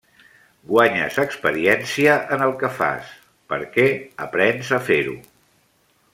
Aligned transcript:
Guanyes 0.69 1.19
experiència 1.23 2.15
en 2.37 2.45
el 2.47 2.55
que 2.63 2.71
fas, 2.79 3.13
perquè 3.53 3.87
aprens 4.27 4.73
a 4.79 4.81
fer-ho. 4.89 5.17